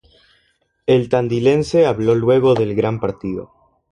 El 0.87 1.09
tandilense 1.09 1.85
habló 1.85 2.15
luego 2.15 2.55
del 2.55 2.73
gran 2.73 2.99
partido. 2.99 3.53